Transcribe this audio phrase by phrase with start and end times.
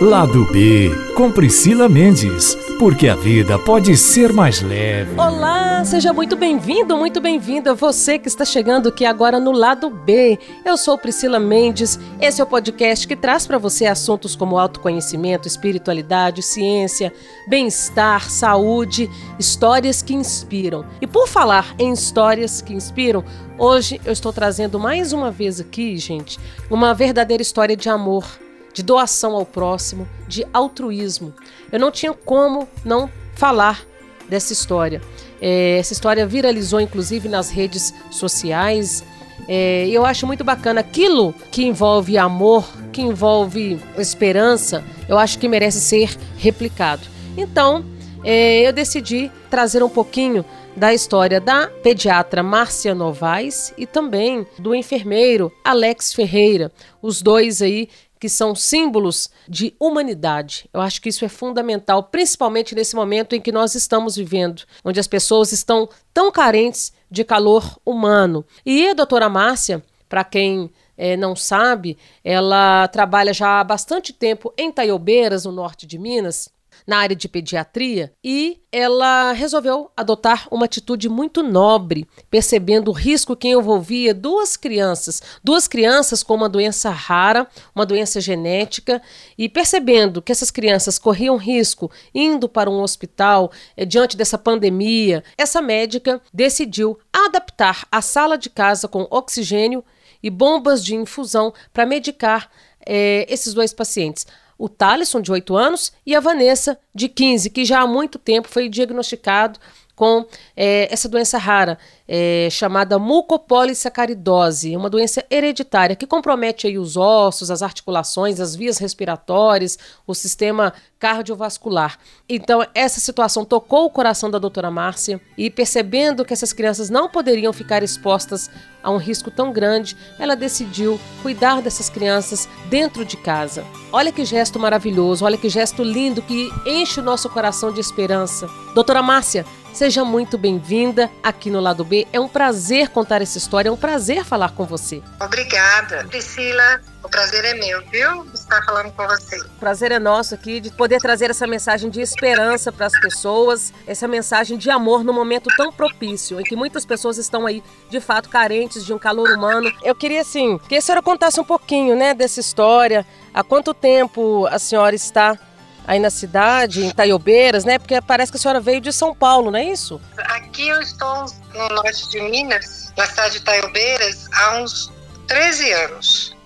[0.00, 5.14] Lado B, com Priscila Mendes, porque a vida pode ser mais leve.
[5.20, 10.38] Olá, seja muito bem-vindo, muito bem-vinda você que está chegando aqui agora no Lado B.
[10.64, 15.46] Eu sou Priscila Mendes, esse é o podcast que traz para você assuntos como autoconhecimento,
[15.46, 17.12] espiritualidade, ciência,
[17.46, 20.82] bem-estar, saúde, histórias que inspiram.
[21.02, 23.22] E por falar em histórias que inspiram,
[23.58, 26.40] hoje eu estou trazendo mais uma vez aqui, gente,
[26.70, 28.24] uma verdadeira história de amor
[28.72, 31.34] de doação ao próximo, de altruísmo.
[31.70, 33.84] Eu não tinha como não falar
[34.28, 35.00] dessa história.
[35.40, 39.04] É, essa história viralizou inclusive nas redes sociais.
[39.48, 45.48] É, eu acho muito bacana aquilo que envolve amor, que envolve esperança, eu acho que
[45.48, 47.02] merece ser replicado.
[47.36, 47.84] Então,
[48.22, 50.44] é, eu decidi trazer um pouquinho
[50.76, 56.70] da história da pediatra Márcia Novaes e também do enfermeiro Alex Ferreira,
[57.02, 57.88] os dois aí
[58.20, 60.68] que são símbolos de humanidade.
[60.72, 65.00] Eu acho que isso é fundamental, principalmente nesse momento em que nós estamos vivendo, onde
[65.00, 68.44] as pessoas estão tão carentes de calor humano.
[68.64, 74.52] E a doutora Márcia, para quem é, não sabe, ela trabalha já há bastante tempo
[74.56, 76.50] em Taiobeiras, no norte de Minas
[76.86, 83.34] na área de pediatria e ela resolveu adotar uma atitude muito nobre, percebendo o risco
[83.34, 89.02] que envolvia duas crianças, duas crianças com uma doença rara, uma doença genética,
[89.36, 95.24] e percebendo que essas crianças corriam risco indo para um hospital eh, diante dessa pandemia,
[95.36, 99.84] essa médica decidiu adaptar a sala de casa com oxigênio
[100.22, 102.50] e bombas de infusão para medicar
[102.86, 104.26] eh, esses dois pacientes
[104.60, 108.46] o Thaleson, de 8 anos, e a Vanessa, de 15, que já há muito tempo
[108.46, 109.58] foi diagnosticado
[110.00, 110.24] com
[110.56, 111.76] é, essa doença rara,
[112.08, 118.78] é, chamada mucopolissacaridose, uma doença hereditária que compromete aí os ossos, as articulações, as vias
[118.78, 121.98] respiratórias, o sistema cardiovascular.
[122.26, 127.06] Então, essa situação tocou o coração da doutora Márcia e, percebendo que essas crianças não
[127.06, 128.50] poderiam ficar expostas
[128.82, 133.64] a um risco tão grande, ela decidiu cuidar dessas crianças dentro de casa.
[133.92, 138.48] Olha que gesto maravilhoso, olha que gesto lindo que enche o nosso coração de esperança.
[138.74, 142.06] Doutora Márcia, Seja muito bem-vinda aqui no Lado B.
[142.12, 145.02] É um prazer contar essa história, é um prazer falar com você.
[145.20, 146.80] Obrigada, Priscila.
[147.02, 148.26] O prazer é meu, viu?
[148.34, 149.40] Estar falando com você.
[149.40, 153.72] O prazer é nosso aqui de poder trazer essa mensagem de esperança para as pessoas,
[153.86, 158.00] essa mensagem de amor num momento tão propício, em que muitas pessoas estão aí, de
[158.00, 159.72] fato, carentes de um calor humano.
[159.82, 163.06] Eu queria, assim, que a senhora contasse um pouquinho, né, dessa história.
[163.32, 165.38] Há quanto tempo a senhora está
[165.86, 167.78] aí na cidade, em Taiobeiras, né?
[167.78, 170.00] Porque parece que a senhora veio de São Paulo, não é isso?
[170.16, 174.92] Aqui eu estou no norte de Minas, na cidade de Taiobeiras, há uns
[175.26, 176.36] 13 anos.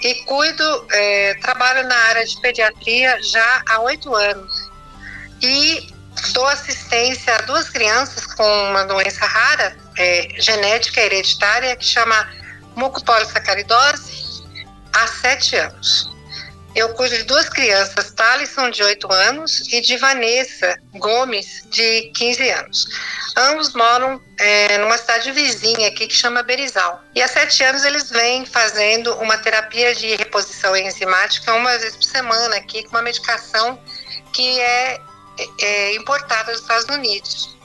[0.00, 4.70] E cuido, é, trabalho na área de pediatria já há oito anos.
[5.40, 5.92] E
[6.32, 12.28] dou assistência a duas crianças com uma doença rara, é, genética hereditária, que chama
[12.74, 14.42] mucopolissacaridose,
[14.92, 16.11] há sete anos.
[16.74, 22.50] Eu cuido de duas crianças, Thalisson, de 8 anos, e de Vanessa Gomes, de 15
[22.50, 22.86] anos.
[23.36, 27.02] Ambos moram é, numa cidade vizinha aqui que chama Berizal.
[27.14, 32.04] E há sete anos eles vêm fazendo uma terapia de reposição enzimática uma vez por
[32.04, 33.78] semana aqui, com uma medicação
[34.32, 35.00] que é,
[35.60, 37.56] é importada dos Estados Unidos.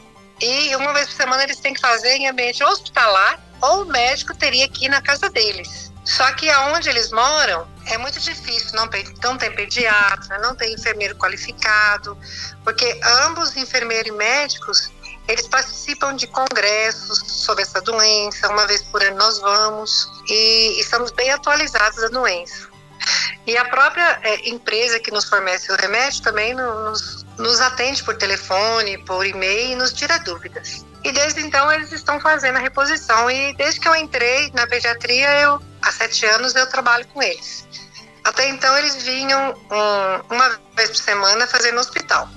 [0.42, 4.36] E uma vez por semana eles têm que fazer em ambiente hospitalar ou o médico
[4.36, 5.87] teria que ir na casa deles.
[6.08, 8.88] Só que aonde eles moram é muito difícil, não
[9.24, 12.18] não tem pediatra, não tem enfermeiro qualificado,
[12.64, 14.90] porque ambos, enfermeiro e médicos,
[15.28, 21.12] eles participam de congressos sobre essa doença, uma vez por ano nós vamos, e estamos
[21.12, 22.70] bem atualizados da doença.
[23.46, 28.16] E a própria é, empresa que nos fornece o remédio também nos, nos atende por
[28.16, 30.86] telefone, por e-mail e nos tira dúvidas.
[31.04, 33.30] E desde então eles estão fazendo a reposição.
[33.30, 37.66] E desde que eu entrei na pediatria, eu há sete anos eu trabalho com eles.
[38.24, 42.28] Até então eles vinham um, uma vez por semana fazer no hospital.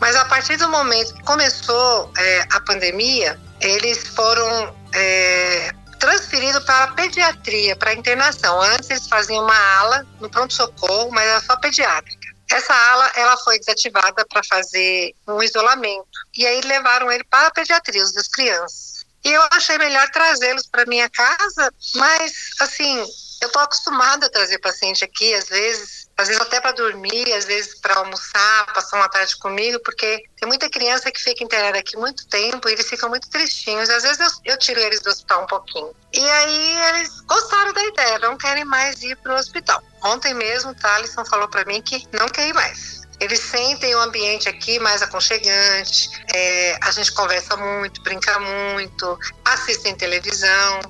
[0.00, 6.84] Mas a partir do momento que começou é, a pandemia, eles foram é, transferidos para
[6.84, 8.60] a pediatria, para a internação.
[8.60, 12.26] Antes eles faziam uma ala no pronto-socorro, mas era só pediátrica.
[12.50, 16.06] Essa ala ela foi desativada para fazer um isolamento.
[16.36, 18.95] E aí levaram ele para a pediatria, os das crianças.
[19.26, 22.96] E eu achei melhor trazê-los para minha casa, mas assim,
[23.42, 27.44] eu estou acostumada a trazer paciente aqui, às vezes às vezes até para dormir, às
[27.44, 31.96] vezes para almoçar, passar uma tarde comigo, porque tem muita criança que fica internada aqui
[31.96, 33.90] muito tempo e eles ficam muito tristinhos.
[33.90, 35.94] Às vezes eu, eu tiro eles do hospital um pouquinho.
[36.14, 39.82] E aí eles gostaram da ideia, não querem mais ir para o hospital.
[40.04, 43.05] Ontem mesmo, o Thaleson falou para mim que não quer ir mais.
[43.18, 49.94] Eles sentem o ambiente aqui mais aconchegante, é, a gente conversa muito, brinca muito, assistem
[49.94, 50.80] televisão.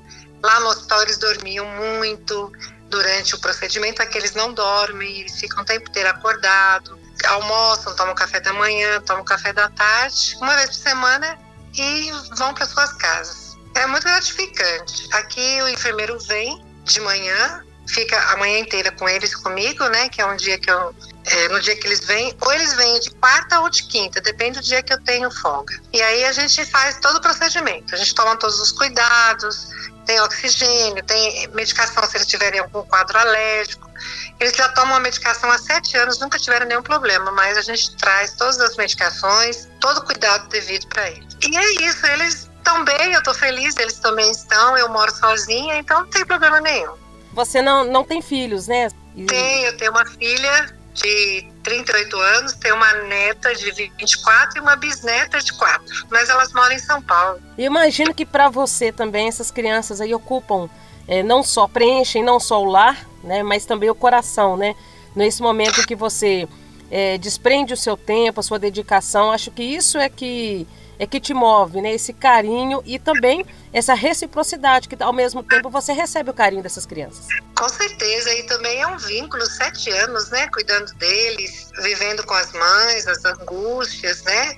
[0.42, 2.52] Lá no hospital eles dormiam muito,
[2.88, 6.96] durante o procedimento que eles não dormem, eles ficam o tempo inteiro acordados,
[7.26, 11.38] almoçam, tomam café da manhã, tomam café da tarde, uma vez por semana
[11.74, 13.56] e vão para suas casas.
[13.74, 15.06] É muito gratificante.
[15.12, 20.08] Aqui o enfermeiro vem de manhã, fica a manhã inteira com eles comigo, né?
[20.08, 20.94] Que é um dia que eu.
[21.28, 24.60] É, no dia que eles vêm, ou eles vêm de quarta ou de quinta, depende
[24.60, 25.74] do dia que eu tenho folga.
[25.92, 27.92] E aí a gente faz todo o procedimento.
[27.94, 29.68] A gente toma todos os cuidados,
[30.06, 33.90] tem oxigênio, tem medicação se eles tiverem algum quadro alérgico.
[34.38, 37.96] Eles já tomam a medicação há sete anos, nunca tiveram nenhum problema, mas a gente
[37.96, 41.36] traz todas as medicações, todo o cuidado devido para eles.
[41.42, 45.76] E é isso, eles estão bem, eu estou feliz, eles também estão, eu moro sozinha,
[45.76, 46.94] então não tem problema nenhum.
[47.36, 48.88] Você não, não tem filhos, né?
[49.14, 54.74] Tenho, eu tenho uma filha de 38 anos, tenho uma neta de 24 e uma
[54.74, 56.06] bisneta de 4.
[56.10, 57.38] Mas elas moram em São Paulo.
[57.58, 60.70] E imagino que para você também essas crianças aí ocupam
[61.06, 64.74] é, não só preenchem não só o lar, né, mas também o coração, né?
[65.14, 66.48] Nesse momento que você
[66.90, 70.66] é, desprende o seu tempo, a sua dedicação, acho que isso é que
[70.98, 71.94] é que te move, né?
[71.94, 76.86] Esse carinho e também essa reciprocidade, que ao mesmo tempo você recebe o carinho dessas
[76.86, 77.26] crianças.
[77.56, 80.48] Com certeza, e também é um vínculo, sete anos, né?
[80.48, 84.56] Cuidando deles, vivendo com as mães, as angústias, né?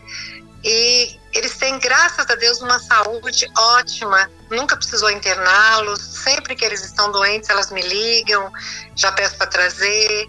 [0.64, 4.29] E eles têm, graças a Deus, uma saúde ótima.
[4.50, 6.00] Nunca precisou interná-los.
[6.00, 8.50] Sempre que eles estão doentes, elas me ligam,
[8.96, 10.29] já peço para trazer.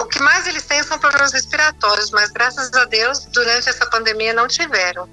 [0.00, 4.32] O que mais eles têm são problemas respiratórios, mas graças a Deus, durante essa pandemia
[4.32, 5.08] não tiveram.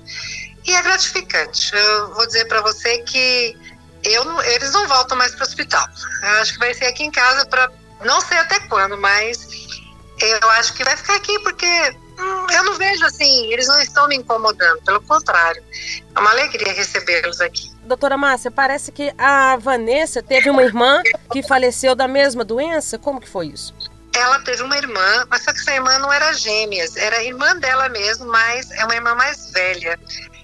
[0.65, 1.75] E é gratificante.
[1.75, 3.57] Eu vou dizer para você que
[4.03, 5.85] eu, eles não voltam mais para o hospital.
[6.21, 7.71] Eu acho que vai ser aqui em casa para
[8.03, 9.47] não sei até quando, mas
[10.21, 11.65] eu acho que vai ficar aqui porque
[12.19, 15.63] hum, eu não vejo assim, eles não estão me incomodando, pelo contrário.
[16.15, 17.71] É uma alegria recebê-los aqui.
[17.83, 21.01] Doutora Márcia, parece que a Vanessa teve uma irmã
[21.31, 22.97] que faleceu da mesma doença.
[22.97, 23.73] Como que foi isso?
[24.17, 27.89] Ela teve uma irmã, mas só que essa irmã não era gêmeas, era irmã dela
[27.89, 29.99] mesmo, mas é uma irmã mais velha.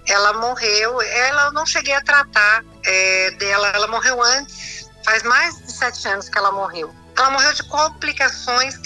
[0.07, 5.57] Ela morreu, ela eu não cheguei a tratar é, dela, ela morreu antes, faz mais
[5.61, 6.93] de sete anos que ela morreu.
[7.17, 8.77] Ela morreu de complicações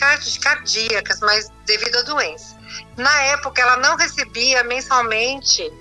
[0.41, 2.55] cardíacas, mas devido à doença.
[2.97, 5.71] Na época, ela não recebia mensalmente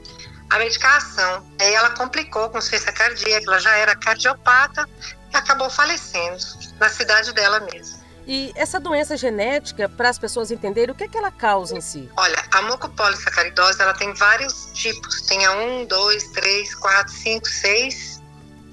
[0.51, 1.45] a medicação.
[1.61, 4.89] Aí ela complicou com ciência cardíaca, ela já era cardiopata
[5.33, 6.37] e acabou falecendo
[6.79, 8.04] na cidade dela mesmo.
[8.27, 11.81] E essa doença genética, para as pessoas entenderem, o que, é que ela causa em
[11.81, 12.11] si?
[12.17, 15.21] Olha, a mucopolissacaridose ela tem vários tipos.
[15.23, 18.23] Tem a 1, 2, 3, 4, 5, 6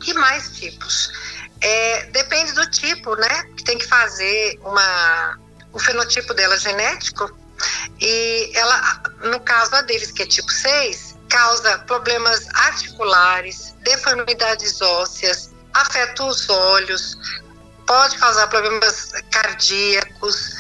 [0.08, 1.12] e mais tipos.
[1.60, 3.44] É, depende do tipo, né?
[3.66, 5.38] Tem que fazer uma,
[5.74, 7.30] o fenotipo dela genético.
[8.00, 15.52] E ela, no caso a deles, que é tipo 6, causa problemas articulares, deformidades ósseas,
[15.74, 17.18] afeta os olhos,
[17.92, 20.56] pode causar problemas cardíacos,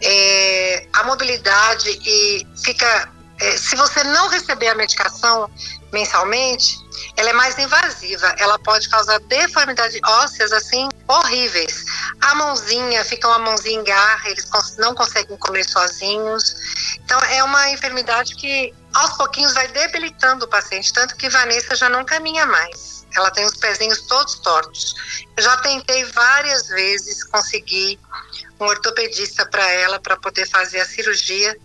[0.00, 3.12] é, a mobilidade e fica.
[3.40, 5.50] É, se você não receber a medicação
[5.92, 6.76] mensalmente,
[7.16, 8.28] ela é mais invasiva.
[8.38, 11.84] Ela pode causar deformidades ósseas assim horríveis.
[12.20, 16.54] A mãozinha fica uma mãozinha em garra, eles não conseguem comer sozinhos.
[17.04, 21.88] Então é uma enfermidade que aos pouquinhos vai debilitando o paciente, tanto que Vanessa já
[21.88, 23.00] não caminha mais.
[23.16, 24.94] Ela tem os pezinhos todos tortos.
[25.36, 27.98] Eu já tentei várias vezes conseguir
[28.58, 31.56] um ortopedista para ela para poder fazer a cirurgia,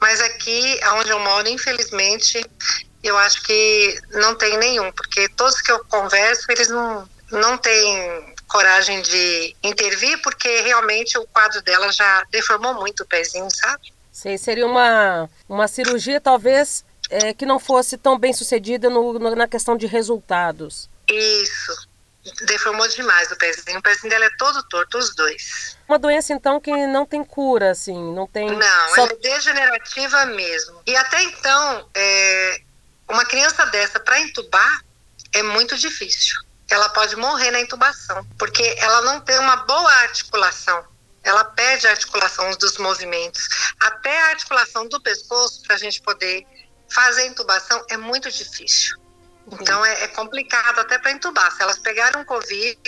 [0.00, 2.44] mas aqui onde eu moro, infelizmente,
[3.02, 8.34] eu acho que não tem nenhum, porque todos que eu converso, eles não, não têm
[8.48, 13.92] coragem de intervir, porque realmente o quadro dela já deformou muito o pezinho, sabe?
[14.12, 19.34] Sim, seria uma, uma cirurgia talvez é, que não fosse tão bem sucedida no, no,
[19.34, 20.88] na questão de resultados.
[21.08, 21.88] Isso.
[22.42, 23.78] Deformou demais o pezinho.
[23.78, 25.76] O pezinho dela é todo torto, os dois.
[25.88, 28.50] Uma doença, então, que não tem cura, assim, não tem...
[28.50, 29.02] Não, só...
[29.02, 30.80] ela é degenerativa mesmo.
[30.86, 32.60] E até então, é...
[33.08, 34.84] uma criança dessa, para entubar,
[35.32, 36.36] é muito difícil.
[36.70, 40.84] Ela pode morrer na intubação, porque ela não tem uma boa articulação.
[41.24, 43.48] Ela perde a articulação dos movimentos.
[43.80, 46.46] Até a articulação do pescoço, para a gente poder
[46.88, 49.01] fazer a intubação, é muito difícil.
[49.50, 51.50] Então é, é, complicado até para intubar.
[51.52, 52.78] Se elas pegaram Covid,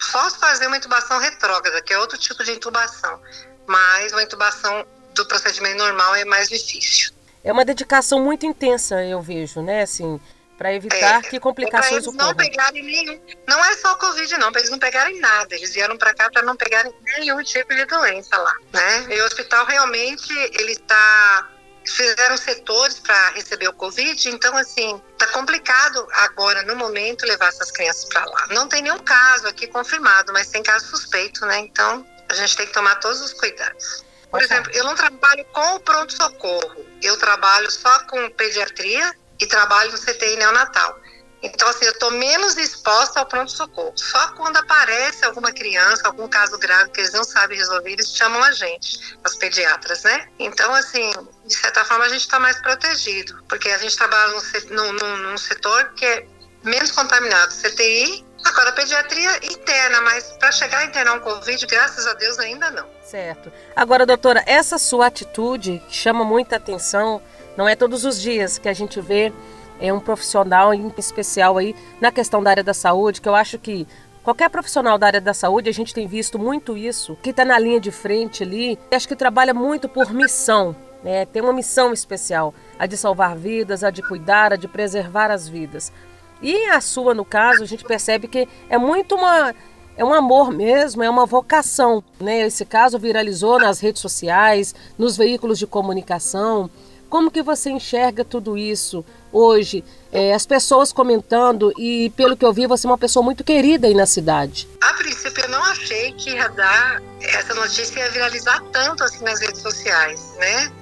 [0.00, 3.20] só fazer uma intubação retrógrada, que é outro tipo de intubação.
[3.66, 7.12] mas uma intubação do procedimento normal é mais difícil.
[7.44, 9.82] É uma dedicação muito intensa, eu vejo, né?
[9.82, 10.20] Assim,
[10.56, 12.28] para evitar é, que complicações é ocorram.
[12.28, 13.20] Não pegarem nenhum.
[13.46, 15.54] Não é só o Covid, não, para eles não pegarem nada.
[15.54, 19.06] Eles vieram para cá para não pegarem nenhum tipo de doença lá, né?
[19.08, 21.48] E o hospital realmente ele está
[21.90, 27.70] fizeram setores para receber o Covid, então assim, tá complicado agora no momento levar essas
[27.70, 28.46] crianças para lá.
[28.50, 31.58] Não tem nenhum caso aqui confirmado, mas tem caso suspeito, né?
[31.60, 34.04] Então, a gente tem que tomar todos os cuidados.
[34.30, 39.90] Por exemplo, eu não trabalho com o pronto-socorro, eu trabalho só com pediatria e trabalho
[39.90, 40.98] no CTI neonatal.
[41.42, 43.92] Então, assim, eu estou menos exposta ao pronto-socorro.
[43.94, 48.42] Só quando aparece alguma criança, algum caso grave que eles não sabem resolver, eles chamam
[48.42, 50.28] a gente, as pediatras, né?
[50.38, 51.12] Então, assim,
[51.46, 54.32] de certa forma, a gente está mais protegido, porque a gente trabalha
[54.70, 56.26] num, num, num setor que é
[56.64, 62.14] menos contaminado, CTI, agora pediatria interna, mas para chegar a internar um Covid, graças a
[62.14, 62.86] Deus, ainda não.
[63.04, 63.52] Certo.
[63.76, 67.22] Agora, doutora, essa sua atitude chama muita atenção,
[67.56, 69.32] não é todos os dias que a gente vê
[69.80, 73.58] é um profissional em especial aí na questão da área da saúde, que eu acho
[73.58, 73.86] que
[74.22, 77.58] qualquer profissional da área da saúde, a gente tem visto muito isso, que está na
[77.58, 81.24] linha de frente ali, acho que trabalha muito por missão, né?
[81.26, 85.48] tem uma missão especial, a de salvar vidas, a de cuidar, a de preservar as
[85.48, 85.92] vidas.
[86.40, 89.54] E a sua, no caso, a gente percebe que é muito uma
[89.96, 92.04] é um amor mesmo, é uma vocação.
[92.20, 92.42] Né?
[92.42, 96.70] Esse caso viralizou nas redes sociais, nos veículos de comunicação.
[97.10, 99.84] Como que você enxerga tudo isso hoje?
[100.10, 103.86] É, as pessoas comentando e pelo que eu vi, você é uma pessoa muito querida
[103.86, 104.68] aí na cidade.
[104.80, 109.40] A princípio eu não achei que ia dar, essa notícia ia viralizar tanto assim nas
[109.40, 110.72] redes sociais, né?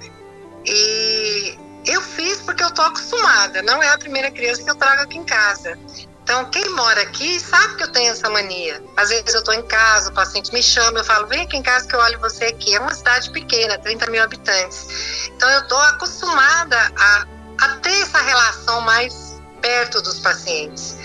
[0.65, 5.03] E eu fiz porque eu tô acostumada, não é a primeira criança que eu trago
[5.03, 5.77] aqui em casa.
[6.27, 8.83] Então, quem mora aqui sabe que eu tenho essa mania.
[8.97, 11.63] Às vezes eu estou em casa, o paciente me chama, eu falo, vem aqui em
[11.63, 12.75] casa que eu olho você aqui.
[12.75, 15.29] É uma cidade pequena, 30 mil habitantes.
[15.33, 17.25] Então, eu estou acostumada a,
[17.61, 20.97] a ter essa relação mais perto dos pacientes.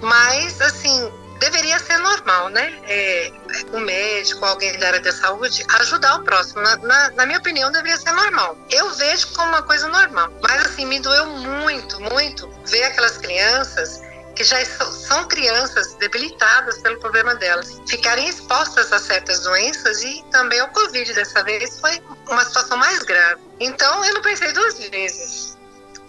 [0.00, 2.72] Mas, assim, deveria ser normal, né?
[2.84, 3.32] É,
[3.72, 6.62] um médico, alguém da área da saúde, ajudar o próximo.
[6.62, 8.56] Na, na, na, minha opinião, deveria ser normal.
[8.70, 10.32] Eu vejo como uma coisa normal.
[10.42, 14.00] Mas, assim, me doeu muito, muito ver aquelas crianças
[14.34, 20.58] que já são crianças debilitadas pelo problema delas, ficarem expostas a certas doenças e também
[20.58, 23.42] ao Covid dessa vez foi uma situação mais grave.
[23.60, 25.58] Então eu não pensei duas vezes.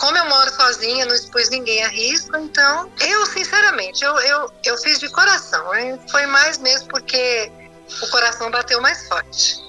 [0.03, 4.77] Como eu moro sozinha, não expus ninguém a risco, então eu, sinceramente, eu, eu, eu
[4.79, 5.63] fiz de coração.
[6.11, 7.49] Foi mais mesmo porque
[8.01, 9.63] o coração bateu mais forte.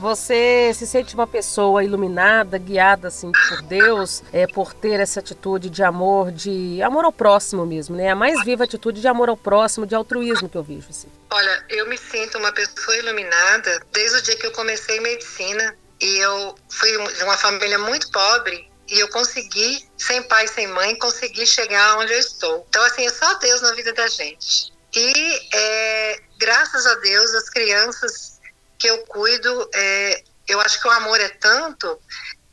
[0.00, 5.70] Você se sente uma pessoa iluminada, guiada assim por Deus, é por ter essa atitude
[5.70, 8.10] de amor, de amor ao próximo mesmo, né?
[8.10, 11.08] A mais viva atitude de amor ao próximo, de altruísmo que eu vejo assim.
[11.30, 16.18] Olha, eu me sinto uma pessoa iluminada desde o dia que eu comecei medicina e
[16.18, 21.46] eu fui de uma família muito pobre e eu consegui, sem pai, sem mãe, consegui
[21.46, 22.66] chegar onde eu estou.
[22.68, 24.72] Então, assim, é só Deus na vida da gente.
[24.94, 28.40] E é, graças a Deus, as crianças
[28.78, 32.00] que eu cuido, é, eu acho que o amor é tanto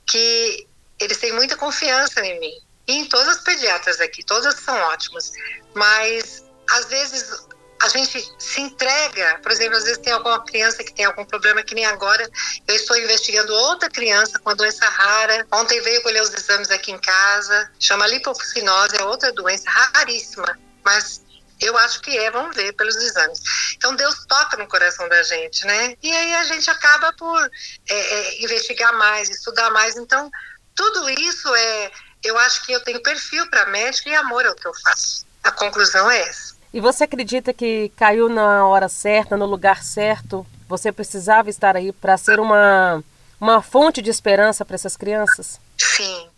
[0.06, 0.68] que
[1.00, 2.54] eles têm muita confiança em mim.
[2.88, 5.32] E em todas as pediatras aqui, todas são ótimas.
[5.74, 7.48] Mas, às vezes,
[7.86, 11.64] a gente se entrega, por exemplo, às vezes tem alguma criança que tem algum problema,
[11.64, 12.30] que nem agora
[12.68, 15.46] eu estou investigando outra criança com uma doença rara.
[15.52, 21.22] Ontem veio colher os exames aqui em casa, chama lipofuscinose, é outra doença raríssima, mas
[21.62, 23.40] eu acho que é, vamos ver pelos exames.
[23.78, 25.96] Então Deus toca no coração da gente, né?
[26.02, 27.52] E aí a gente acaba por
[27.90, 29.96] é, é, investigar mais, estudar mais.
[29.96, 30.30] Então
[30.76, 31.92] tudo isso é,
[32.24, 35.26] eu acho que eu tenho perfil para médico e amor é o que eu faço.
[35.44, 36.55] A conclusão é essa.
[36.76, 40.46] E você acredita que caiu na hora certa, no lugar certo?
[40.68, 43.02] Você precisava estar aí para ser uma
[43.40, 45.58] uma fonte de esperança para essas crianças?
[45.78, 46.30] Sim.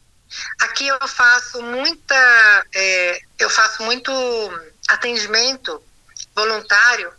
[0.62, 4.12] Aqui eu faço muita, é, eu faço muito
[4.88, 5.82] atendimento
[6.36, 7.12] voluntário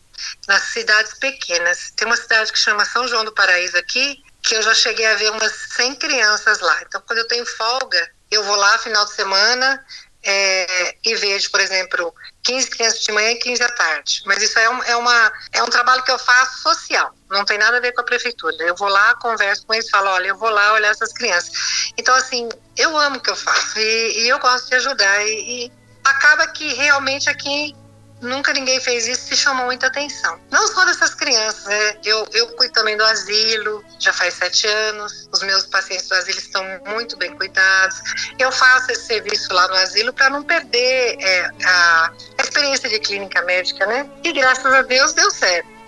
[0.47, 1.91] nas cidades pequenas.
[1.97, 5.17] Tem uma cidade que chama São João do Paraíso aqui, que eu já cheguei a
[5.17, 6.83] ver umas 100 crianças lá.
[6.83, 9.85] Então, quando eu tenho folga, eu vou lá final de semana
[10.31, 14.23] é, e vejo, por exemplo, 15 crianças de manhã e 15 à tarde.
[14.27, 17.57] Mas isso é um, é, uma, é um trabalho que eu faço social, não tem
[17.57, 18.55] nada a ver com a prefeitura.
[18.61, 21.51] Eu vou lá, converso com eles, falo, olha, eu vou lá olhar essas crianças.
[21.97, 25.27] Então, assim, eu amo o que eu faço e, e eu gosto de ajudar.
[25.27, 25.73] E, e
[26.05, 27.75] acaba que realmente aqui
[28.21, 30.39] nunca ninguém fez isso e chamou muita atenção.
[30.51, 31.97] Não só dessas crianças, né?
[32.05, 35.29] Eu, eu cuido também do asilo, já faz sete anos.
[35.33, 38.01] Os meus pacientes do asilo estão muito bem cuidados.
[38.39, 43.43] Eu faço esse serviço lá no asilo para não perder é, a, experiência de clínica
[43.43, 44.09] médica, né?
[44.25, 45.79] E graças a Deus deu certo.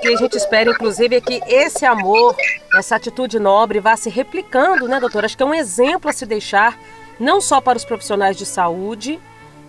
[0.00, 2.36] que a gente espera, inclusive, é que esse amor,
[2.74, 5.26] essa atitude nobre vá se replicando, né, doutora?
[5.26, 6.78] Acho que é um exemplo a se deixar,
[7.18, 9.20] não só para os profissionais de saúde,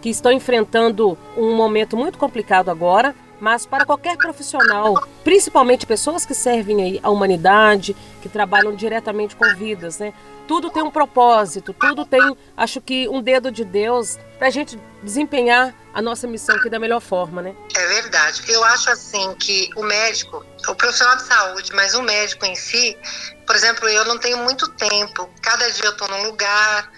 [0.01, 4.93] que estão enfrentando um momento muito complicado agora, mas para qualquer profissional,
[5.23, 10.13] principalmente pessoas que servem aí à humanidade, que trabalham diretamente com vidas, né?
[10.47, 14.77] Tudo tem um propósito, tudo tem, acho que, um dedo de Deus para a gente
[15.01, 17.55] desempenhar a nossa missão aqui da melhor forma, né?
[17.75, 18.43] É verdade.
[18.47, 22.97] Eu acho assim que o médico, o profissional de saúde, mas o médico em si,
[23.47, 25.29] por exemplo, eu não tenho muito tempo.
[25.41, 26.91] Cada dia eu estou num lugar,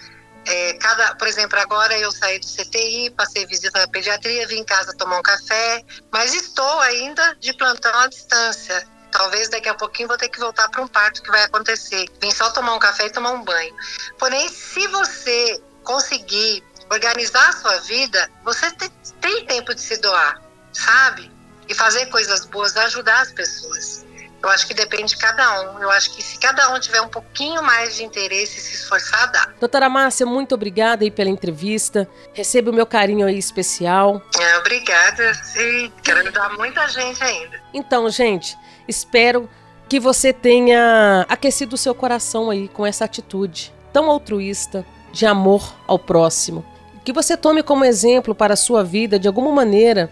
[0.46, 4.64] é, cada, por exemplo, agora eu saí do CTI, passei visita na pediatria, vim em
[4.64, 5.82] casa tomar um café,
[6.12, 8.86] mas estou ainda de plantão à distância.
[9.10, 12.06] Talvez daqui a pouquinho vou ter que voltar para um parto que vai acontecer.
[12.20, 13.74] Vim só tomar um café e tomar um banho.
[14.18, 20.42] Porém, se você conseguir organizar a sua vida, você tem, tem tempo de se doar,
[20.72, 21.30] sabe?
[21.68, 24.03] E fazer coisas boas, ajudar as pessoas.
[24.44, 25.82] Eu acho que depende de cada um.
[25.82, 29.32] Eu acho que se cada um tiver um pouquinho mais de interesse e se esforçar,
[29.32, 29.48] dá.
[29.58, 32.06] Doutora Márcia, muito obrigada aí pela entrevista.
[32.34, 34.20] Receba o meu carinho aí especial.
[34.38, 35.32] É, obrigada.
[35.32, 37.58] Sim, quero ajudar muita gente ainda.
[37.72, 38.54] Então, gente,
[38.86, 39.48] espero
[39.88, 45.74] que você tenha aquecido o seu coração aí com essa atitude tão altruísta de amor
[45.86, 46.62] ao próximo.
[47.02, 50.10] Que você tome como exemplo para a sua vida de alguma maneira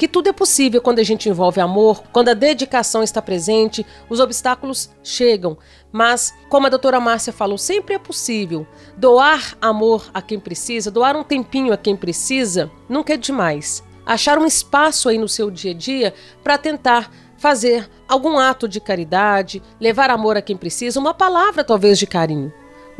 [0.00, 4.18] que tudo é possível quando a gente envolve amor, quando a dedicação está presente, os
[4.18, 5.58] obstáculos chegam.
[5.92, 8.66] Mas, como a doutora Márcia falou, sempre é possível.
[8.96, 13.84] Doar amor a quem precisa, doar um tempinho a quem precisa, nunca é demais.
[14.06, 18.80] Achar um espaço aí no seu dia a dia para tentar fazer algum ato de
[18.80, 22.50] caridade, levar amor a quem precisa, uma palavra talvez de carinho.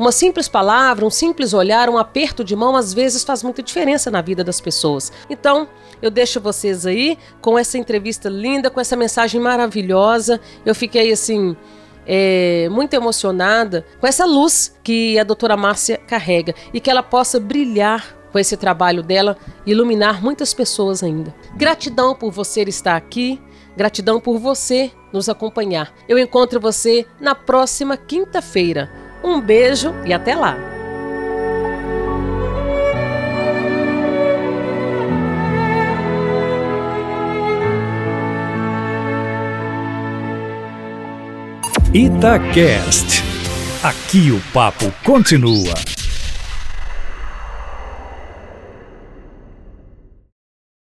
[0.01, 4.09] Uma simples palavra, um simples olhar, um aperto de mão, às vezes faz muita diferença
[4.09, 5.13] na vida das pessoas.
[5.29, 5.67] Então,
[6.01, 10.41] eu deixo vocês aí com essa entrevista linda, com essa mensagem maravilhosa.
[10.65, 11.55] Eu fiquei assim.
[12.03, 17.39] É, muito emocionada com essa luz que a doutora Márcia carrega e que ela possa
[17.39, 21.31] brilhar com esse trabalho dela, iluminar muitas pessoas ainda.
[21.55, 23.39] Gratidão por você estar aqui,
[23.77, 25.93] gratidão por você nos acompanhar.
[26.09, 29.00] Eu encontro você na próxima quinta-feira.
[29.23, 30.57] Um beijo e até lá!
[41.93, 43.21] Itacast.
[43.83, 45.73] Aqui o papo continua.